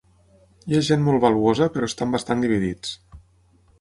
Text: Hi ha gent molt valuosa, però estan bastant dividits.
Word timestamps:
Hi 0.69 0.77
ha 0.77 0.81
gent 0.87 1.03
molt 1.09 1.21
valuosa, 1.27 1.67
però 1.75 1.91
estan 1.91 2.17
bastant 2.17 2.43
dividits. 2.47 2.99